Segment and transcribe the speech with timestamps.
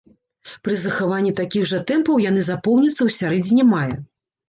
[0.67, 3.95] Пры захаванні такіх жа тэмпаў яны запоўняцца ў сярэдзіне мая.